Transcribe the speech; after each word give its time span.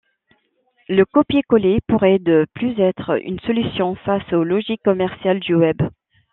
Le 0.89 1.05
copier-coller 1.05 1.77
pourrait 1.87 2.17
de 2.17 2.47
plus 2.55 2.71
être 2.79 3.21
une 3.23 3.39
solution 3.41 3.93
face 3.93 4.33
aux 4.33 4.43
logiques 4.43 4.81
commerciales 4.83 5.39
du 5.39 5.53
web. 5.53 5.79